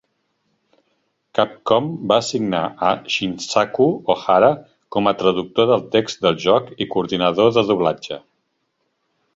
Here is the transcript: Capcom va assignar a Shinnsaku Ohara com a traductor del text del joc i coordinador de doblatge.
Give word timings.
Capcom 1.39 1.89
va 2.11 2.17
assignar 2.23 2.61
a 2.87 2.95
Shinnsaku 3.17 3.87
Ohara 4.15 4.51
com 4.97 5.11
a 5.13 5.17
traductor 5.21 5.71
del 5.75 5.85
text 5.97 6.27
del 6.27 6.43
joc 6.47 6.75
i 6.87 6.93
coordinador 6.97 7.55
de 7.61 7.69
doblatge. 7.71 8.21